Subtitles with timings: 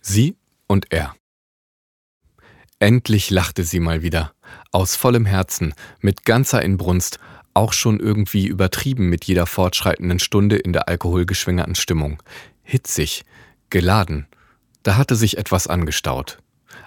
[0.00, 0.36] Sie
[0.66, 1.14] und er.
[2.78, 4.32] Endlich lachte sie mal wieder,
[4.72, 7.18] aus vollem Herzen, mit ganzer Inbrunst,
[7.52, 12.22] auch schon irgendwie übertrieben mit jeder fortschreitenden Stunde in der alkoholgeschwängerten Stimmung.
[12.62, 13.24] Hitzig,
[13.68, 14.26] geladen.
[14.82, 16.38] Da hatte sich etwas angestaut.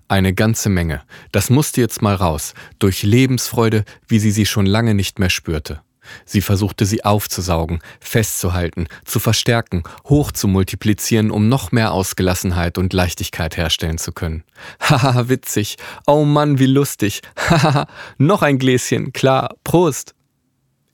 [0.07, 1.03] Eine ganze Menge.
[1.31, 5.81] Das musste jetzt mal raus, durch Lebensfreude, wie sie sie schon lange nicht mehr spürte.
[6.25, 12.93] Sie versuchte sie aufzusaugen, festzuhalten, zu verstärken, hoch zu multiplizieren, um noch mehr Ausgelassenheit und
[12.93, 14.43] Leichtigkeit herstellen zu können.
[14.79, 15.77] Haha, witzig.
[16.05, 17.21] Oh Mann, wie lustig.
[17.37, 17.87] Haha,
[18.17, 19.55] noch ein Gläschen, klar.
[19.63, 20.15] Prost.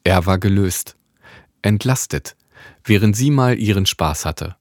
[0.04, 0.96] Er war gelöst,
[1.62, 2.36] entlastet,
[2.84, 4.56] während sie mal ihren Spaß hatte.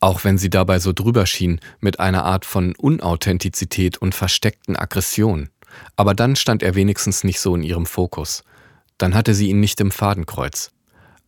[0.00, 5.50] Auch wenn sie dabei so drüber schien, mit einer Art von Unauthentizität und versteckten Aggression.
[5.94, 8.42] Aber dann stand er wenigstens nicht so in ihrem Fokus.
[9.00, 10.72] Dann hatte sie ihn nicht im Fadenkreuz.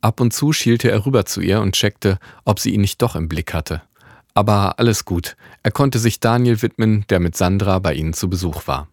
[0.03, 3.17] Ab und zu schielte er rüber zu ihr und checkte, ob sie ihn nicht doch
[3.17, 3.81] im Blick hatte.
[4.35, 8.67] Aber alles gut, er konnte sich Daniel widmen, der mit Sandra bei ihnen zu Besuch
[8.67, 8.89] war.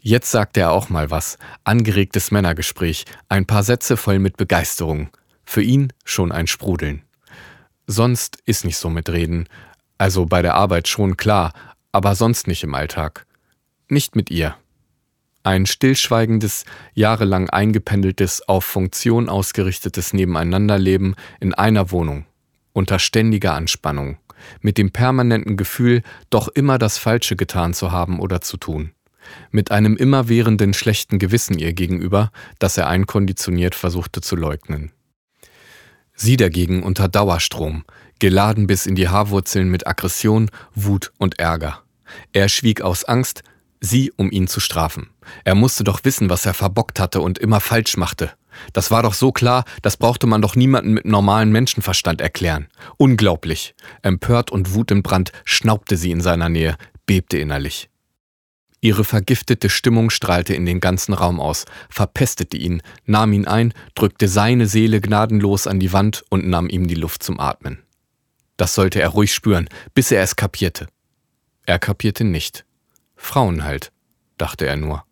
[0.00, 5.10] Jetzt sagte er auch mal was, angeregtes Männergespräch, ein paar Sätze voll mit Begeisterung.
[5.44, 7.02] Für ihn schon ein Sprudeln.
[7.86, 9.48] Sonst ist nicht so mit Reden,
[9.98, 11.52] also bei der Arbeit schon klar,
[11.92, 13.26] aber sonst nicht im Alltag.
[13.88, 14.56] Nicht mit ihr.
[15.44, 22.26] Ein stillschweigendes, jahrelang eingependeltes, auf Funktion ausgerichtetes Nebeneinanderleben in einer Wohnung,
[22.72, 24.18] unter ständiger Anspannung,
[24.60, 28.92] mit dem permanenten Gefühl, doch immer das Falsche getan zu haben oder zu tun,
[29.50, 34.92] mit einem immerwährenden schlechten Gewissen ihr gegenüber, das er einkonditioniert versuchte zu leugnen.
[36.14, 37.84] Sie dagegen unter Dauerstrom,
[38.20, 41.82] geladen bis in die Haarwurzeln mit Aggression, Wut und Ärger.
[42.32, 43.42] Er schwieg aus Angst,
[43.82, 45.10] sie, um ihn zu strafen.
[45.44, 48.32] Er musste doch wissen, was er verbockt hatte und immer falsch machte.
[48.72, 52.68] Das war doch so klar, das brauchte man doch niemanden mit normalem Menschenverstand erklären.
[52.96, 53.74] Unglaublich.
[54.02, 57.88] Empört und wutentbrannt schnaubte sie in seiner Nähe, bebte innerlich.
[58.80, 64.26] Ihre vergiftete Stimmung strahlte in den ganzen Raum aus, verpestete ihn, nahm ihn ein, drückte
[64.26, 67.78] seine Seele gnadenlos an die Wand und nahm ihm die Luft zum Atmen.
[68.56, 70.88] Das sollte er ruhig spüren, bis er es kapierte.
[71.64, 72.64] Er kapierte nicht.
[73.22, 73.92] Frauen halt,
[74.36, 75.04] dachte er nur.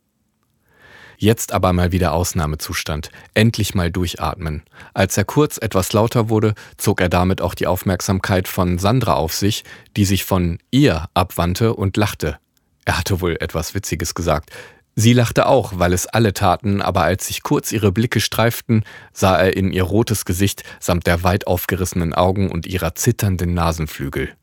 [1.17, 4.63] Jetzt aber mal wieder Ausnahmezustand, endlich mal durchatmen.
[4.95, 9.33] Als er kurz etwas lauter wurde, zog er damit auch die Aufmerksamkeit von Sandra auf
[9.33, 9.65] sich,
[9.97, 12.39] die sich von ihr abwandte und lachte.
[12.85, 14.51] Er hatte wohl etwas Witziges gesagt.
[14.97, 18.83] Sie lachte auch, weil es alle taten, aber als sich kurz ihre Blicke streiften,
[19.13, 24.35] sah er in ihr rotes Gesicht samt der weit aufgerissenen Augen und ihrer zitternden Nasenflügel.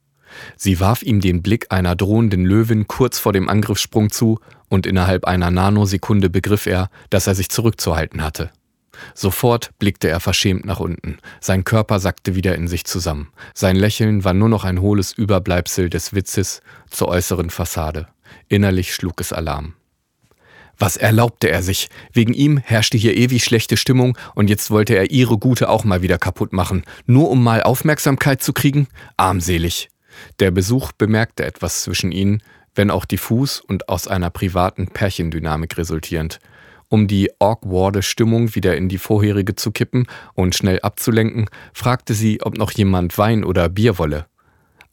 [0.56, 4.40] Sie warf ihm den Blick einer drohenden Löwin kurz vor dem Angriffssprung zu,
[4.70, 8.52] und innerhalb einer Nanosekunde begriff er, dass er sich zurückzuhalten hatte.
[9.14, 11.18] Sofort blickte er verschämt nach unten.
[11.40, 13.30] Sein Körper sackte wieder in sich zusammen.
[13.54, 18.08] Sein Lächeln war nur noch ein hohles Überbleibsel des Witzes zur äußeren Fassade.
[18.50, 19.74] Innerlich schlug es Alarm.
[20.80, 21.90] Was erlaubte er sich?
[22.14, 26.04] Wegen ihm herrschte hier ewig schlechte Stimmung und jetzt wollte er ihre Gute auch mal
[26.04, 28.88] wieder kaputt machen, nur um mal Aufmerksamkeit zu kriegen?
[29.18, 29.90] Armselig.
[30.40, 32.42] Der Besuch bemerkte etwas zwischen ihnen,
[32.76, 36.40] wenn auch diffus und aus einer privaten Pärchendynamik resultierend.
[36.90, 42.42] Um die awkwarde Stimmung wieder in die vorherige zu kippen und schnell abzulenken, fragte sie,
[42.42, 44.26] ob noch jemand Wein oder Bier wolle.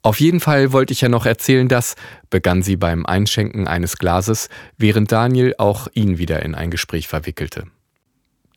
[0.01, 1.95] Auf jeden Fall wollte ich ja noch erzählen, dass,
[2.29, 7.63] begann sie beim Einschenken eines Glases, während Daniel auch ihn wieder in ein Gespräch verwickelte.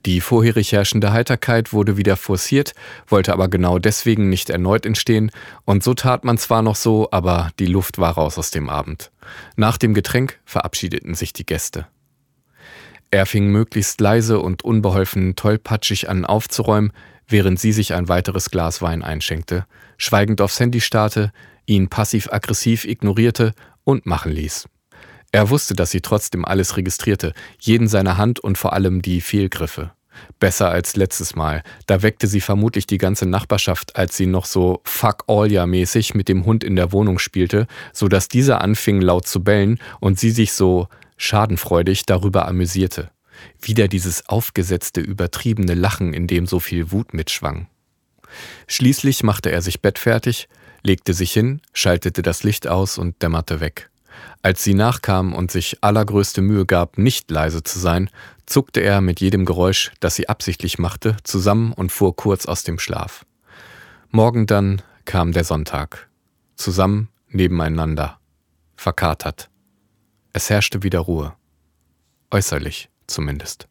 [0.06, 2.74] Die vorherig herrschende Heiterkeit wurde wieder forciert,
[3.06, 5.30] wollte aber genau deswegen nicht erneut entstehen,
[5.64, 9.10] und so tat man zwar noch so, aber die Luft war raus aus dem Abend.
[9.56, 11.86] Nach dem Getränk verabschiedeten sich die Gäste.
[13.10, 16.92] Er fing möglichst leise und unbeholfen tollpatschig an aufzuräumen,
[17.26, 19.66] während sie sich ein weiteres Glas Wein einschenkte,
[19.96, 21.32] schweigend aufs Handy starrte,
[21.66, 23.52] ihn passiv-aggressiv ignorierte
[23.84, 24.68] und machen ließ.
[25.30, 29.92] Er wusste, dass sie trotzdem alles registrierte, jeden seiner Hand und vor allem die Fehlgriffe.
[30.40, 31.62] Besser als letztes Mal.
[31.86, 36.14] Da weckte sie vermutlich die ganze Nachbarschaft, als sie noch so Fuck all ja mäßig
[36.14, 40.18] mit dem Hund in der Wohnung spielte, so dass dieser anfing laut zu bellen und
[40.18, 43.10] sie sich so schadenfreudig darüber amüsierte.
[43.60, 47.68] Wieder dieses aufgesetzte, übertriebene Lachen, in dem so viel Wut mitschwang.
[48.66, 50.48] Schließlich machte er sich bettfertig,
[50.82, 53.90] legte sich hin, schaltete das Licht aus und dämmerte weg.
[54.42, 58.10] Als sie nachkam und sich allergrößte Mühe gab, nicht leise zu sein,
[58.46, 62.78] zuckte er mit jedem Geräusch, das sie absichtlich machte, zusammen und fuhr kurz aus dem
[62.78, 63.24] Schlaf.
[64.10, 66.08] Morgen dann kam der Sonntag.
[66.56, 68.18] Zusammen, nebeneinander.
[68.76, 69.50] Verkatert.
[70.32, 71.34] Es herrschte wieder Ruhe.
[72.30, 73.68] Äußerlich zumindest.